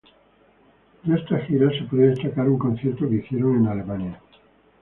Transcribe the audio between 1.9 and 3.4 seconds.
destacar un concierto que